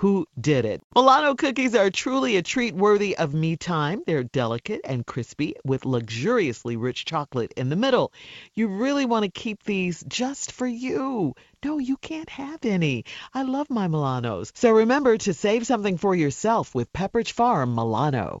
[0.00, 0.80] who did it.
[0.96, 4.02] Milano cookies are truly a treat worthy of me time.
[4.06, 8.10] They're delicate and crispy with luxuriously rich chocolate in the middle.
[8.54, 11.34] You really want to keep these just for you.
[11.62, 13.04] No, you can't have any.
[13.34, 14.52] I love my Milanos.
[14.54, 18.40] So remember to save something for yourself with Pepperidge Farm Milano.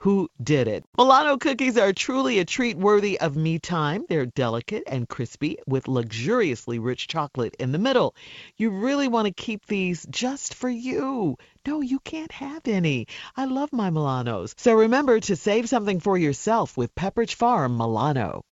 [0.00, 0.84] who did it.
[0.96, 4.04] Milano cookies are truly a treat worthy of me time.
[4.08, 8.14] They're delicate and crispy with luxuriously rich chocolate in the middle.
[8.56, 11.36] You really want to keep these just for you.
[11.66, 13.06] No, you can't have any.
[13.36, 14.54] I love my Milanos.
[14.56, 18.42] So remember to save something for yourself with Pepperidge Farm Milano.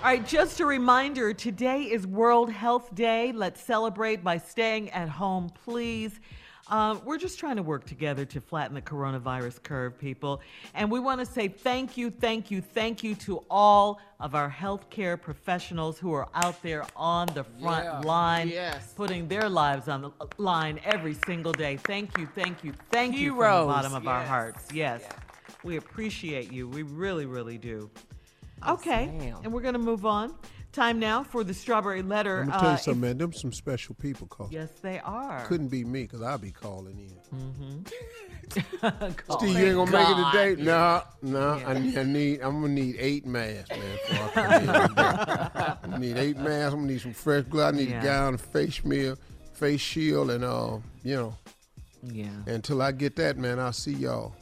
[0.00, 3.32] All right, just a reminder today is World Health Day.
[3.32, 6.20] Let's celebrate by staying at home, please.
[6.68, 10.40] Um, we're just trying to work together to flatten the coronavirus curve, people.
[10.74, 14.48] And we want to say thank you, thank you, thank you to all of our
[14.48, 17.98] healthcare professionals who are out there on the front Yeah.
[18.00, 18.92] line, Yes.
[18.94, 21.76] putting their lives on the line every single day.
[21.76, 24.68] Thank you, thank you, thank you from the bottom of our hearts.
[24.72, 25.00] Yes.
[25.02, 25.12] Yeah.
[25.64, 26.68] We appreciate you.
[26.68, 27.90] We really, really do.
[28.66, 29.38] Okay, ma'am.
[29.44, 30.34] and we're going to move on.
[30.70, 32.40] Time now for the strawberry letter.
[32.42, 33.18] I'm gonna tell Uh, you if- something, man.
[33.18, 34.52] Them some special people calling.
[34.52, 35.44] Yes, they are.
[35.46, 37.84] Couldn't be me, cause I'll be calling in.
[39.26, 40.32] Call Steve, you ain't gonna make it God.
[40.32, 40.62] today?
[40.62, 41.50] No, no.
[41.66, 42.40] I, need, I need.
[42.42, 43.98] I'm gonna need eight masks, man.
[44.08, 45.94] Before I come in.
[45.94, 46.72] I need eight masks.
[46.74, 47.74] I'm gonna need some fresh gloves.
[47.76, 48.00] I need Yeah.
[48.00, 49.16] a gown, a face meal,
[49.54, 51.34] face shield, and uh, you know.
[52.02, 52.28] Yeah.
[52.46, 54.34] Until I get that, man, I'll see y'all.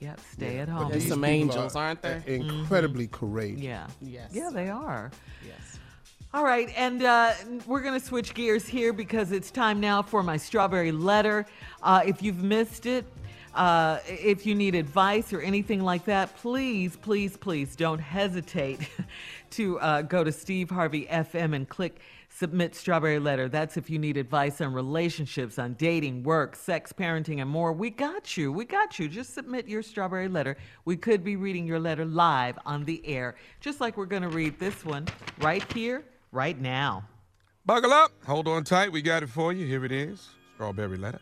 [0.00, 0.20] Yep.
[0.32, 0.90] Stay Yeah, at but home.
[0.90, 2.22] There's some angels, are aren't there?
[2.26, 3.60] Incredibly courageous.
[3.62, 3.86] Yeah.
[4.00, 4.30] Yes.
[4.32, 5.10] Yeah, they are.
[5.44, 5.78] Yes.
[6.34, 7.32] All right, and uh,
[7.66, 11.46] we're going to switch gears here because it's time now for my strawberry letter.
[11.82, 13.06] Uh, if you've missed it,
[13.54, 18.80] uh, if you need advice or anything like that, please, please, please don't hesitate
[19.50, 21.98] to uh, go to Steve Harvey FM and click
[22.38, 23.48] submit strawberry letter.
[23.48, 27.72] That's if you need advice on relationships, on dating, work, sex, parenting, and more.
[27.72, 28.52] We got you.
[28.52, 29.08] We got you.
[29.08, 30.56] Just submit your strawberry letter.
[30.84, 34.28] We could be reading your letter live on the air, just like we're going to
[34.28, 35.08] read this one
[35.40, 37.02] right here, right now.
[37.66, 38.12] Buckle up.
[38.24, 38.92] Hold on tight.
[38.92, 39.66] We got it for you.
[39.66, 40.28] Here it is.
[40.54, 41.20] Strawberry letter.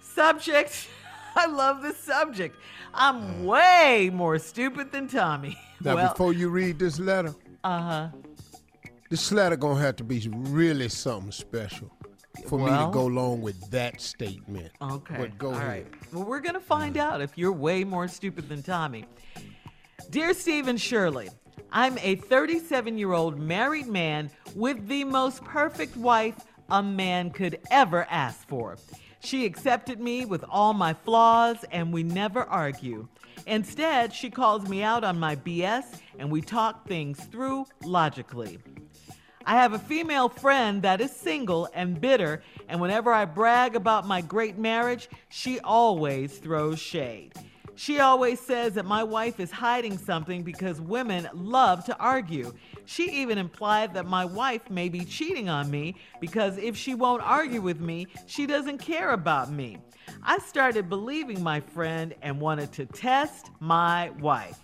[0.00, 0.88] Subject.
[1.36, 2.56] I love this subject.
[2.94, 5.58] I'm way more stupid than Tommy.
[5.82, 8.08] Now, well, before you read this letter, uh huh.
[9.10, 11.90] This letter gonna have to be really something special
[12.48, 14.72] for me to go along with that statement.
[14.80, 15.16] Okay.
[15.16, 15.68] But go All ahead.
[15.68, 15.86] right.
[16.12, 19.04] Well, we're going to find out if you're way more stupid than Tommy.
[20.10, 21.28] Dear Steve and Shirley,
[21.72, 26.36] I'm a 37 year old married man with the most perfect wife
[26.70, 28.78] a man could ever ask for.
[29.20, 33.08] She accepted me with all my flaws and we never argue.
[33.46, 35.84] Instead, she calls me out on my BS
[36.18, 38.58] and we talk things through logically.
[39.46, 44.06] I have a female friend that is single and bitter, and whenever I brag about
[44.06, 47.34] my great marriage, she always throws shade.
[47.76, 52.54] She always says that my wife is hiding something because women love to argue.
[52.86, 57.22] She even implied that my wife may be cheating on me because if she won't
[57.22, 59.78] argue with me, she doesn't care about me.
[60.22, 64.60] I started believing my friend and wanted to test my wife.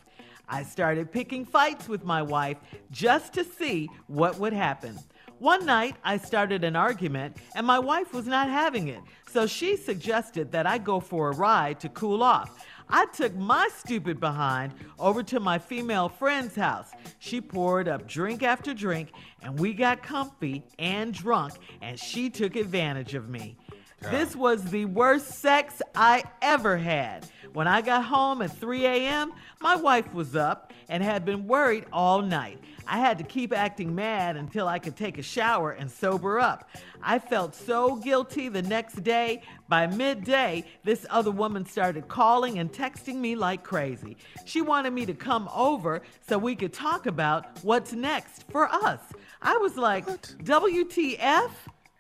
[0.53, 2.57] I started picking fights with my wife
[2.91, 4.99] just to see what would happen.
[5.39, 9.01] One night, I started an argument and my wife was not having it,
[9.31, 12.67] so she suggested that I go for a ride to cool off.
[12.89, 16.91] I took my stupid behind over to my female friend's house.
[17.21, 19.13] She poured up drink after drink,
[19.43, 23.57] and we got comfy and drunk, and she took advantage of me.
[24.01, 27.27] This was the worst sex I ever had.
[27.53, 31.85] When I got home at 3 a.m., my wife was up and had been worried
[31.93, 32.63] all night.
[32.87, 36.71] I had to keep acting mad until I could take a shower and sober up.
[37.03, 39.43] I felt so guilty the next day.
[39.69, 44.17] By midday, this other woman started calling and texting me like crazy.
[44.47, 49.01] She wanted me to come over so we could talk about what's next for us.
[49.43, 50.35] I was like, what?
[50.43, 51.51] WTF?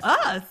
[0.03, 0.44] Us?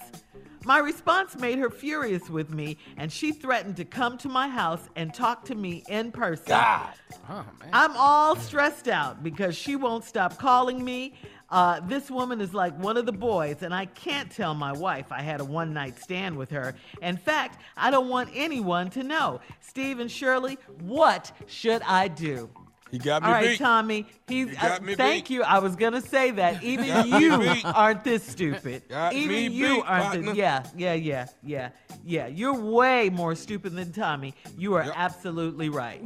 [0.65, 4.89] My response made her furious with me, and she threatened to come to my house
[4.95, 6.47] and talk to me in person.
[6.47, 6.93] God.
[7.29, 7.69] Oh man.
[7.71, 11.13] I'm all stressed out because she won't stop calling me.
[11.49, 15.11] Uh, this woman is like one of the boys, and I can't tell my wife
[15.11, 16.75] I had a one night stand with her.
[17.01, 19.39] In fact, I don't want anyone to know.
[19.61, 22.49] Steve and Shirley, what should I do?
[22.91, 23.59] He got me All right, beat.
[23.59, 24.05] Tommy.
[24.27, 24.55] He's.
[24.55, 25.33] Got uh, thank beat.
[25.35, 25.43] you.
[25.43, 26.63] I was gonna say that.
[26.63, 28.83] Even you aren't this stupid.
[28.89, 30.03] Got Even you beat, aren't.
[30.03, 30.21] partner.
[30.27, 31.69] This, yeah, yeah, yeah, yeah,
[32.03, 32.27] yeah.
[32.27, 34.33] You're way more stupid than Tommy.
[34.57, 34.93] You are Yep.
[34.97, 36.01] absolutely right.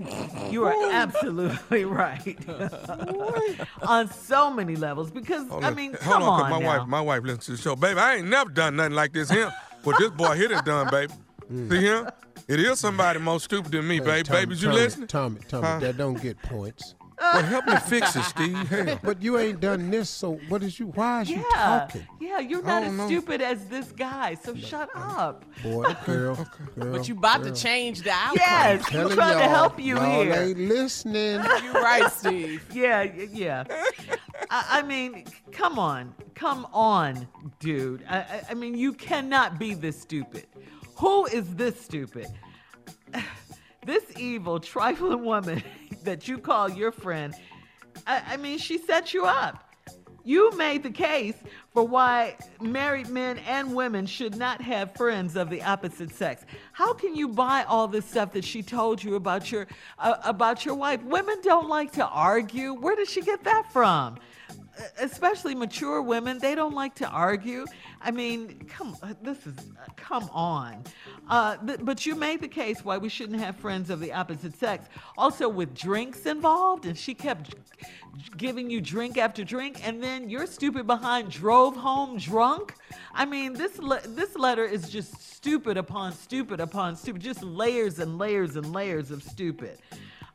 [0.52, 2.38] You are absolutely right.
[3.84, 5.12] on so many levels.
[5.12, 6.80] Because Hold I mean, Hold come on, 'cause on my now.
[6.80, 7.76] wife, my wife listens to the show.
[7.76, 9.52] Baby, I ain't never done nothing like this here.
[9.84, 10.88] But this boy here done done,
[11.54, 11.76] baby.
[11.76, 12.10] See him?
[12.48, 14.24] It is somebody more stupid than me, Hey, baby.
[14.24, 15.08] Tommy, Babies, you Tommy, listening?
[15.08, 15.80] Tommy, Tommy, Huh?
[15.80, 16.96] that don't get points.
[17.22, 18.58] Well, help me fix it, Steve.
[18.70, 19.00] Hell.
[19.02, 20.88] But you ain't done this, so what is you?
[20.88, 22.06] Why is you talking?
[22.20, 23.06] yeah, you're not as know.
[23.08, 24.34] stupid as this guy.
[24.44, 25.46] So shut up.
[25.64, 26.36] Boy, girl,
[26.76, 26.92] girl.
[26.92, 27.54] But you about girl.
[27.54, 28.36] to change the outcome.
[28.42, 30.34] Yes, I'm Telling trying to y'all, help you y'all here.
[30.34, 31.40] ain't listening.
[31.64, 32.66] You're right, Steve.
[32.74, 33.64] Yeah, yeah.
[34.50, 35.24] I, I mean,
[35.54, 37.26] come on, come on,
[37.60, 38.04] dude.
[38.10, 40.48] I, I, I mean, you cannot be this stupid.
[41.04, 42.28] Who is this stupid?
[43.86, 45.62] this evil, trifling woman
[46.06, 47.36] that you call your friend.
[48.08, 49.70] I, I mean, she set you up.
[50.24, 51.36] You made the case
[51.74, 56.46] for why married men and women should not have friends of the opposite sex.
[56.72, 59.68] How can you buy all this stuff that she told you about your
[60.00, 61.04] uh, about your wife?
[61.04, 62.76] Women don't like to argue.
[62.76, 64.20] Where did she get that from?
[64.78, 67.66] Uh, Especially mature women, they don't like to argue.
[68.02, 70.84] I mean, come, this is, uh, come on.
[71.30, 74.58] Uh, th- but you made the case why we shouldn't have friends of the opposite
[74.58, 74.86] sex.
[75.18, 77.56] Also, with drinks involved, and she kept
[78.38, 82.74] giving you drink after drink, and then your stupid behind drove home drunk.
[83.14, 88.00] I mean, this le- this letter is just stupid upon stupid upon stupid, just layers
[88.00, 89.80] and layers and layers of stupid.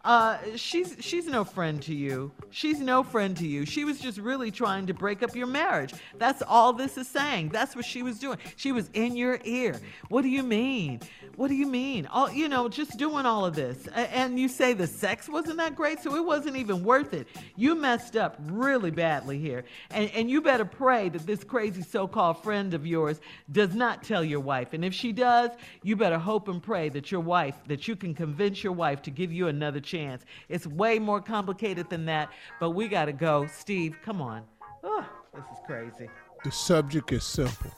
[0.05, 2.31] Uh, she's she's no friend to you.
[2.51, 3.67] She's no friend to you.
[3.67, 5.93] She was just really trying to break up your marriage.
[6.19, 7.49] That's all this is saying.
[7.49, 8.39] That's what she was doing.
[8.57, 9.81] She was in your ear.
[10.09, 11.01] What do you mean?
[11.35, 12.07] What do you mean?
[12.07, 13.87] All you know, just doing all of this.
[13.89, 17.27] And you say the sex wasn't that great, so it wasn't even worth it.
[17.57, 19.65] You messed up really badly here.
[19.91, 24.25] And and you better pray that this crazy so-called friend of yours does not tell
[24.25, 24.73] your wife.
[24.73, 25.51] And if she does,
[25.83, 29.11] you better hope and pray that your wife, that you can convince your wife to
[29.11, 30.25] give you another chance.
[30.49, 32.31] It's way more complicated than that,
[32.61, 33.47] but we got to go.
[33.47, 34.43] Steve, come on.
[34.85, 36.09] Oh, this is crazy.
[36.45, 37.73] The subject is simple.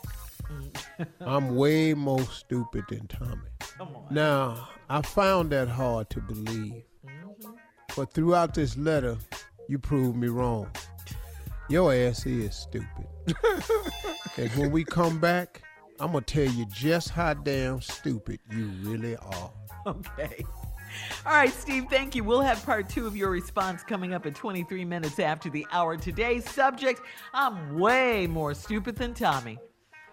[1.21, 3.49] I'm way more stupid than Tommy.
[3.79, 4.07] Come on.
[4.11, 6.83] Now, I found that hard to believe.
[7.07, 7.51] Mm-hmm.
[7.97, 9.17] But throughout this letter,
[9.69, 10.71] you proved me wrong.
[11.69, 13.07] Your ass is stupid.
[14.37, 15.62] and when we come back,
[16.01, 19.53] I'm going to tell you just how damn stupid you really are.
[19.87, 20.45] Okay.
[21.27, 22.25] All right, Steve, thank you.
[22.25, 25.97] We'll have part two of your response coming up at 23 minutes after the hour.
[25.97, 27.01] Today's subject
[27.35, 29.59] I'm way more stupid than Tommy.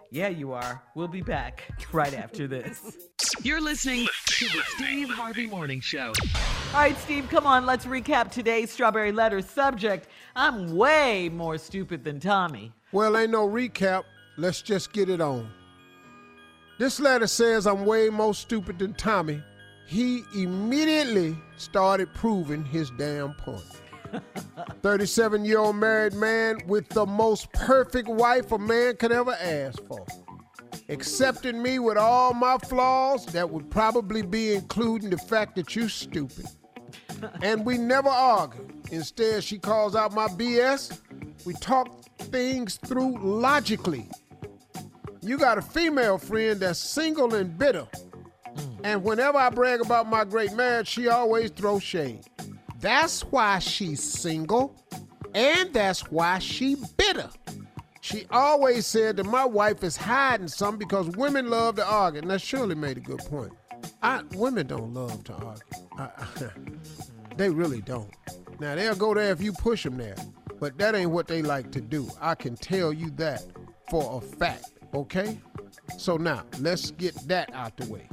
[0.09, 0.81] Yeah, you are.
[0.95, 3.09] We'll be back right after this.
[3.43, 6.13] You're listening to the Steve Harvey Morning Show.
[6.73, 7.65] All right, Steve, come on.
[7.65, 10.07] Let's recap today's Strawberry Letter subject.
[10.35, 12.71] I'm way more stupid than Tommy.
[12.93, 14.03] Well, ain't no recap.
[14.37, 15.49] Let's just get it on.
[16.79, 19.41] This letter says I'm way more stupid than Tommy.
[19.87, 23.63] He immediately started proving his damn point.
[24.83, 29.81] 37 year old married man with the most perfect wife a man could ever ask
[29.87, 30.05] for.
[30.89, 35.89] Accepting me with all my flaws, that would probably be including the fact that you're
[35.89, 36.45] stupid.
[37.41, 38.67] And we never argue.
[38.91, 40.99] Instead, she calls out my BS.
[41.45, 44.09] We talk things through logically.
[45.21, 47.87] You got a female friend that's single and bitter.
[48.83, 52.21] And whenever I brag about my great marriage, she always throws shade.
[52.79, 54.75] That's why she's single,
[55.33, 57.29] and that's why she bitter.
[58.01, 62.21] She always said that my wife is hiding something because women love to argue.
[62.21, 63.51] And that Shirley made a good point.
[64.01, 65.63] I, women don't love to argue.
[65.97, 66.09] I,
[67.35, 68.09] they really don't.
[68.59, 70.15] Now they'll go there if you push them there,
[70.59, 72.07] but that ain't what they like to do.
[72.21, 73.43] I can tell you that
[73.89, 74.71] for a fact.
[74.93, 75.37] Okay.
[75.97, 78.07] So now let's get that out the way.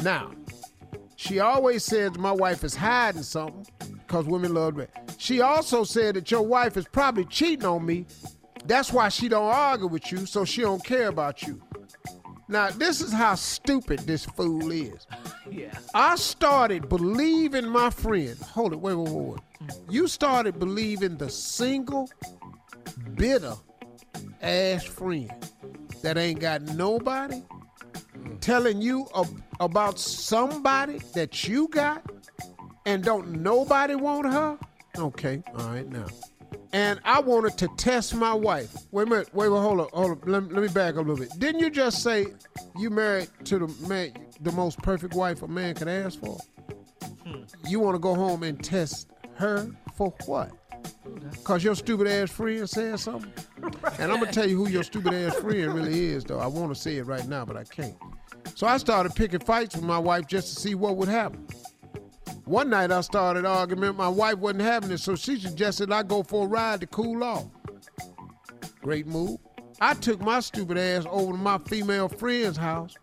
[0.00, 0.32] Now,
[1.16, 3.66] she always says my wife is hiding something
[4.06, 4.86] because women love me.
[5.18, 8.06] She also said that your wife is probably cheating on me.
[8.64, 11.60] That's why she don't argue with you, so she don't care about you.
[12.48, 15.06] Now, this is how stupid this fool is.
[15.50, 15.72] Yeah.
[15.94, 18.36] I started believing my friend.
[18.52, 19.70] Hold it, wait, wait, wait, wait.
[19.88, 22.10] You started believing the single,
[23.14, 23.54] bitter
[24.42, 25.32] ass friend.
[26.02, 27.42] that ain't got nobody
[28.14, 28.40] mm.
[28.40, 32.04] telling you ab- about somebody that you got
[32.86, 34.58] and don't nobody want her?
[34.96, 36.06] Okay, all right now.
[36.72, 38.74] And I wanted to test my wife.
[38.90, 40.26] Wait a minute, wait, wait, hold up, hold up.
[40.26, 41.30] Let, let me back up a little bit.
[41.38, 42.26] Didn't you just say
[42.78, 46.38] you married to the man, the most perfect wife a man could ask for?
[47.24, 47.42] Hmm.
[47.66, 50.52] You want to go home and test her for what?
[51.44, 53.32] Cause your stupid ass friend said something.
[53.98, 56.38] And I'm gonna tell you who your stupid ass friend really is, though.
[56.38, 57.96] I want to say it right now, but I can't.
[58.58, 61.46] So I started picking fights with my wife just to see what would happen.
[62.44, 63.94] One night I started arguing.
[63.94, 67.22] My wife wasn't having it, so she suggested I go for a ride to cool
[67.22, 67.44] off.
[68.82, 69.38] Great move.
[69.80, 72.96] I took my stupid ass over to my female friend's house.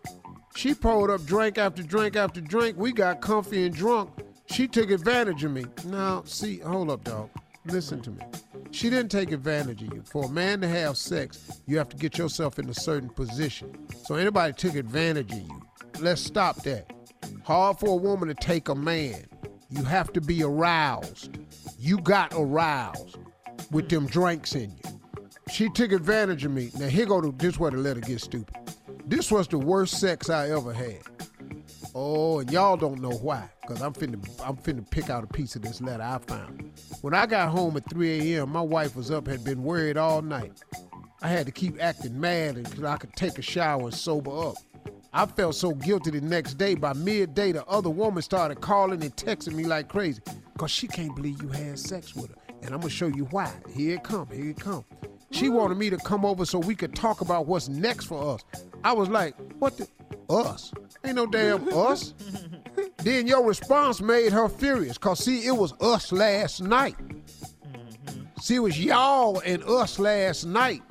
[0.54, 2.76] She poured up drink after drink after drink.
[2.76, 4.10] We got comfy and drunk.
[4.50, 5.64] She took advantage of me.
[5.86, 7.30] Now, see, hold up, dog.
[7.68, 8.22] Listen to me.
[8.70, 10.02] She didn't take advantage of you.
[10.04, 13.86] For a man to have sex, you have to get yourself in a certain position.
[14.04, 15.62] So anybody took advantage of you.
[16.00, 16.92] Let's stop that.
[17.44, 19.24] Hard for a woman to take a man.
[19.70, 21.38] You have to be aroused.
[21.78, 23.18] You got aroused
[23.70, 25.00] with them drinks in you.
[25.50, 26.70] She took advantage of me.
[26.78, 28.54] Now here go to this where the letter gets stupid.
[29.06, 31.00] This was the worst sex I ever had.
[31.98, 35.56] Oh, and y'all don't know why, cause I'm finna I'm finna pick out a piece
[35.56, 36.70] of this letter I found.
[37.00, 40.20] When I got home at 3 a.m., my wife was up, had been worried all
[40.20, 40.62] night.
[41.22, 44.56] I had to keep acting mad until I could take a shower and sober up.
[45.14, 46.74] I felt so guilty the next day.
[46.74, 50.20] By midday, the other woman started calling and texting me like crazy,
[50.58, 52.36] cause she can't believe you had sex with her.
[52.62, 53.50] And I'm gonna show you why.
[53.74, 54.84] Here it come, here it come.
[55.30, 58.44] She wanted me to come over so we could talk about what's next for us.
[58.84, 59.88] I was like, what the
[60.28, 60.74] us?
[61.06, 62.14] Ain't no damn us.
[62.98, 66.96] then your response made her furious, cause see, it was us last night.
[68.40, 70.82] See, it was y'all and us last night.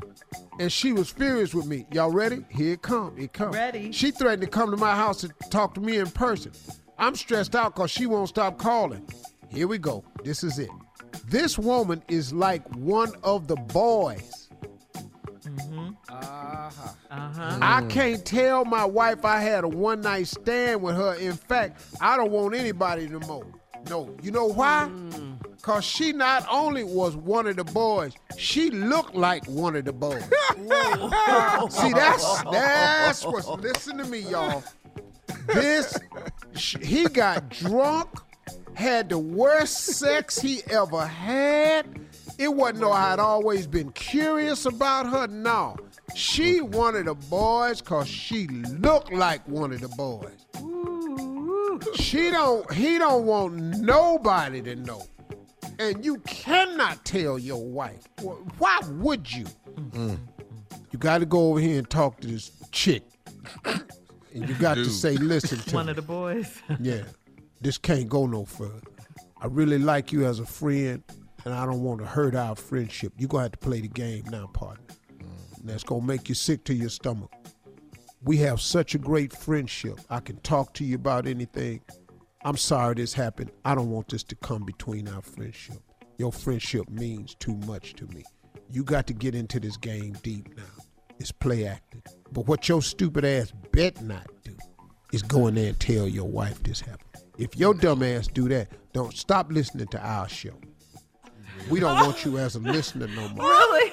[0.58, 1.86] And she was furious with me.
[1.92, 2.46] Y'all ready?
[2.50, 3.14] Here it come.
[3.18, 3.52] It come.
[3.52, 3.92] Ready.
[3.92, 6.54] She threatened to come to my house and talk to me in person.
[6.98, 9.06] I'm stressed out because she won't stop calling.
[9.50, 10.06] Here we go.
[10.24, 10.70] This is it.
[11.28, 14.45] This woman is like one of the boys.
[16.24, 16.90] Uh-huh.
[17.12, 17.60] Uh-huh.
[17.62, 21.16] I can't tell my wife I had a one night stand with her.
[21.16, 23.46] In fact, I don't want anybody no more.
[23.90, 24.16] No.
[24.22, 24.90] You know why?
[24.90, 25.36] Mm.
[25.62, 29.94] Cause she not only was one of the boys, she looked like one of the
[29.94, 30.24] boys.
[30.24, 34.64] See, that's that's what's listen to me, y'all.
[35.48, 35.98] This
[36.54, 38.10] he got drunk,
[38.76, 41.88] had the worst sex he ever had.
[42.38, 45.26] It wasn't no I'd always been curious about her.
[45.28, 45.78] No.
[46.16, 50.46] She one of the boys cause she looked like one of the boys.
[51.96, 55.04] She don't he don't want nobody to know.
[55.78, 58.08] And you cannot tell your wife.
[58.58, 59.44] Why would you?
[59.76, 60.16] Mm-hmm.
[60.92, 63.04] You got to go over here and talk to this chick.
[63.66, 65.90] And you got to say, listen to One me.
[65.92, 66.62] of the boys.
[66.80, 67.04] Yeah,
[67.60, 68.80] this can't go no further.
[69.42, 71.04] I really like you as a friend,
[71.44, 73.12] and I don't want to hurt our friendship.
[73.18, 74.84] You're going to have to play the game now, partner.
[75.68, 77.32] That's going to make you sick to your stomach.
[78.24, 80.00] We have such a great friendship.
[80.10, 81.82] I can talk to you about anything.
[82.44, 83.52] I'm sorry this happened.
[83.64, 85.78] I don't want this to come between our friendship.
[86.18, 88.24] Your friendship means too much to me.
[88.72, 90.64] You got to get into this game deep now.
[91.20, 92.04] It's play acting.
[92.32, 94.56] But what your stupid ass bet not do
[95.12, 97.24] is go in there and tell your wife this happened.
[97.38, 100.54] If your dumb ass do that, don't stop listening to our show.
[101.70, 103.46] We don't want you as a listener no more.
[103.50, 103.92] Really?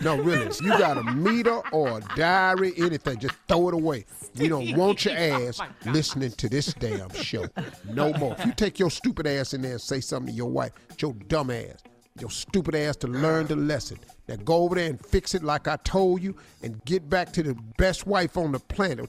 [0.00, 0.48] No, really.
[0.62, 4.04] You got a meter or a diary, anything, just throw it away.
[4.38, 7.46] We don't want your oh ass listening to this damn show.
[7.88, 8.34] No more.
[8.38, 11.02] If you take your stupid ass in there and say something to your wife, it's
[11.02, 11.82] your dumb ass,
[12.18, 13.98] your stupid ass to learn the lesson.
[14.28, 17.42] Now go over there and fix it like I told you and get back to
[17.42, 19.08] the best wife on the planet.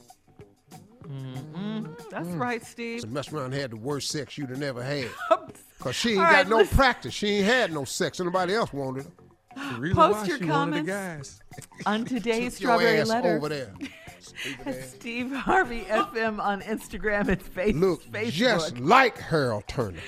[1.06, 1.86] Mm-hmm.
[2.10, 2.40] That's mm.
[2.40, 3.02] right, Steve.
[3.02, 5.08] And mess around and had the worst sex you'd have never had.
[5.78, 6.76] Cause she ain't All got right, no listen.
[6.76, 7.14] practice.
[7.14, 8.20] She ain't had no sex.
[8.20, 9.10] and Nobody else wanted her.
[9.56, 11.40] The Post your she one of the comments.
[11.86, 13.36] On today's Took your Strawberry ass Letter.
[13.36, 13.74] over there.
[14.20, 14.84] Stupid.
[14.84, 18.30] Steve Harvey FM on Instagram and face- Look Facebook.
[18.32, 19.98] just like Harold Turner.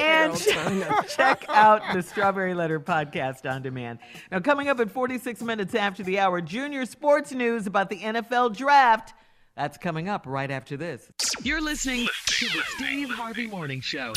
[0.00, 0.36] and
[1.08, 4.00] check out the Strawberry Letter podcast on demand.
[4.30, 8.56] Now, coming up at 46 minutes after the hour, junior sports news about the NFL
[8.56, 9.14] draft.
[9.56, 11.10] That's coming up right after this.
[11.42, 14.12] You're listening to the Steve Harvey Morning Show.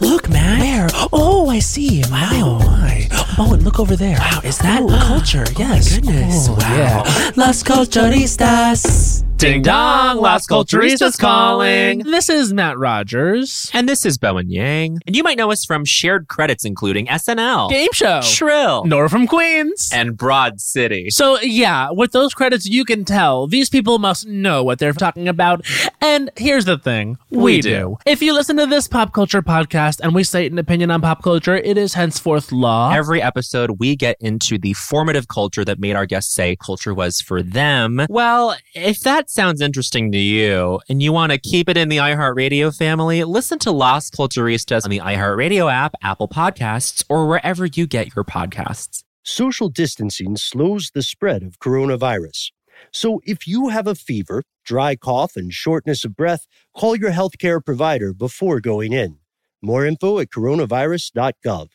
[0.00, 0.60] Look, man.
[0.60, 0.88] Where?
[1.12, 2.02] Oh, I see.
[2.10, 2.30] Wow.
[2.32, 3.08] Oh, my.
[3.38, 4.18] Oh, and look over there.
[4.18, 5.44] Wow, is that culture?
[5.46, 5.92] Oh yes.
[5.92, 6.48] Oh, goodness.
[6.48, 6.56] wow.
[6.60, 7.30] Yeah.
[7.36, 9.23] Las Culturistas.
[9.36, 11.98] Ding dong, Las Culturistas calling.
[11.98, 13.68] This is Matt Rogers.
[13.74, 15.00] And this is Bowen Yang.
[15.06, 18.22] And you might know us from shared credits including SNL, Game show.
[18.22, 19.90] Shrill, Nora from Queens.
[19.92, 21.10] and Broad City.
[21.10, 25.28] So, yeah, with those credits, you can tell these people must know what they're talking
[25.28, 25.66] about.
[26.00, 27.70] And here's the thing we, We do.
[27.70, 27.96] do.
[28.06, 31.22] If you listen to this pop culture podcast and we state an opinion on pop
[31.22, 32.92] culture, it is henceforth law.
[32.94, 37.20] Every episode, we get into the formative culture that made our guests say culture was
[37.20, 38.06] for them.
[38.08, 41.96] Well, if that sounds interesting to you and you want to keep it in the
[41.96, 47.86] iHeartRadio family, listen to Las Culturistas on the iHeartRadio app, Apple Podcasts, or wherever you
[47.86, 49.02] get your podcasts.
[49.22, 52.50] Social distancing slows the spread of coronavirus.
[52.92, 57.64] So if you have a fever, dry cough, and shortness of breath, call your healthcare
[57.64, 59.20] provider before going in.
[59.62, 61.68] More info at coronavirus.gov.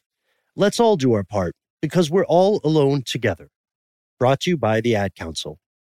[0.56, 3.50] Let's all do our part because we're all alone together.
[4.20, 5.58] Brought to you by the Ad Council.